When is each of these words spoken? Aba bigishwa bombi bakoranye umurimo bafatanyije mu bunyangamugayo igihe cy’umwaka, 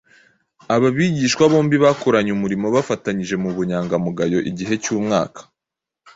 Aba 0.75 0.87
bigishwa 0.95 1.43
bombi 1.51 1.77
bakoranye 1.83 2.31
umurimo 2.33 2.67
bafatanyije 2.75 3.35
mu 3.43 3.49
bunyangamugayo 3.55 4.39
igihe 4.49 4.73
cy’umwaka, 4.83 5.41